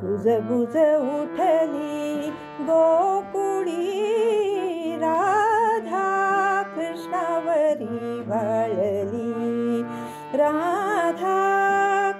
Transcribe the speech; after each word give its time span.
कुजबुज 0.00 0.76
उठली 0.96 2.30
गोकुळी. 2.60 4.02
राधा 4.96 6.62
कृष्णावरी 6.76 8.22
भाळली 8.26 9.25
राधा 10.38 11.36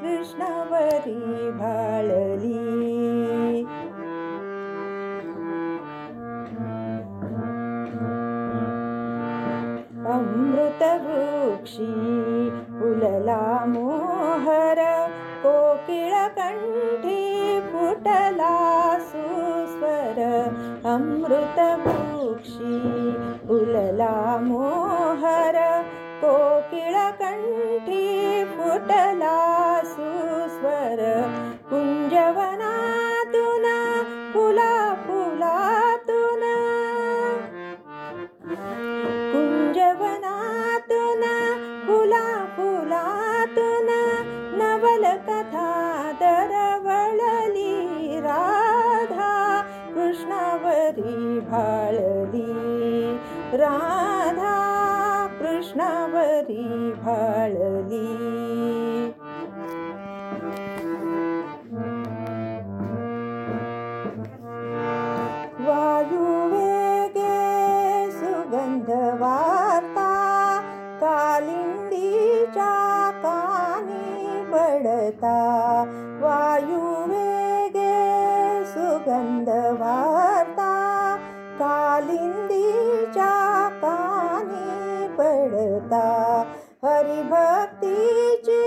कृष्णवरि 0.00 1.50
भाळी 1.60 2.58
अमृतवृक्षी 10.12 11.86
पुलला 12.78 13.40
मोहर 13.72 14.80
कोकिलकण्ठी 15.44 17.20
पुटलासु 17.72 19.24
स्वर 19.72 20.20
अमृत 20.94 21.60
पुलला 23.46 24.14
मो 24.46 24.81
कुंजवनातून 39.92 41.22
फुला 41.86 42.26
फुलातून 42.56 43.88
नवलकथा 44.58 45.70
दरवळली 46.20 48.20
राधा 48.20 49.62
कृष्णावरी 49.94 51.40
भाळली. 51.40 53.18
राधा 53.52 54.56
कृष्णावरी 55.40 56.92
भाळली. 56.96 58.41
पडता 75.02 75.38
वायुवेगे 76.22 77.94
सुगंधवार्ता 78.72 79.54
कालिंदीच्या 81.60 83.32
कानी 83.82 85.06
पडता 85.18 86.04
हरिभक्तीची 86.84 88.60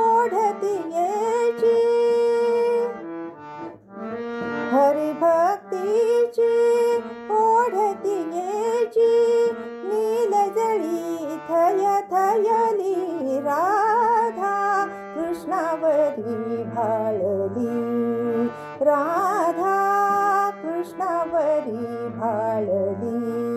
ओढती 0.00 0.74
येची 0.96 1.78
हरिभक्तीची 4.74 6.52
ओढती 7.38 8.18
येची 8.38 9.12
नीलजळी 9.84 11.38
थय 11.48 12.00
थयली 12.10 13.40
रा 13.40 13.73
भाळली 16.64 18.44
राधा 18.80 20.50
कृष्णावरी 20.50 22.08
भाळली 22.08 23.54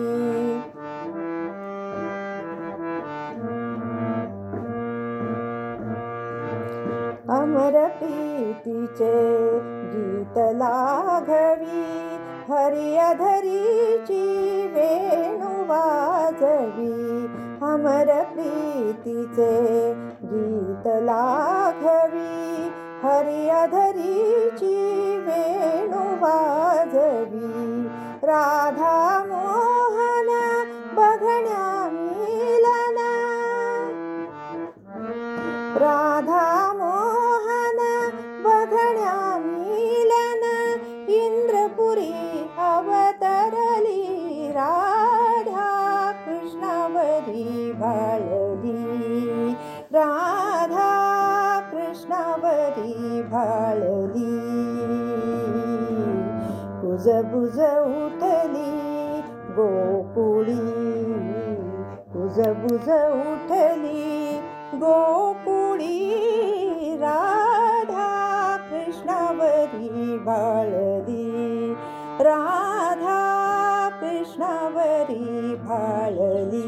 अमर 7.28 7.88
प्रीतीचे 7.88 9.58
गीत 9.60 10.38
लाघवी. 10.38 12.18
हरियाधरीची 12.48 12.98
अधरीची 12.98 14.66
वेणू 14.66 15.64
वाजवी. 15.64 17.47
अमर 17.68 18.10
प्रीतीचे 18.32 19.52
गीत 20.22 20.86
लाघवी 21.04 22.68
हरी 23.02 23.48
अधरीची 23.60 24.74
वेणू 25.26 26.04
वाजवी 26.22 27.86
राधा 28.26 28.96
मोहन 29.28 30.30
बघण्या 30.96 31.68
आई 52.88 53.20
भाळली 53.30 54.36
कुज 56.80 57.08
बुज 57.30 57.58
उठली 57.60 58.70
गोकुळी 59.56 60.54
कुज 62.12 62.38
बुज 62.60 62.88
उठली 62.90 64.40
गोकुळी 64.82 65.96
राधा 67.00 68.06
कृष्णावरी 68.70 70.18
भाळली 70.26 71.74
राधा 72.20 73.18
कृष्णावरी 74.00 75.54
भाळली 75.64 76.67